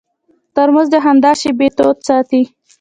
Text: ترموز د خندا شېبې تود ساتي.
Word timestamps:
ترموز 0.55 0.87
د 0.91 0.95
خندا 1.03 1.31
شېبې 1.41 1.67
تود 1.77 1.97
ساتي. 2.07 2.41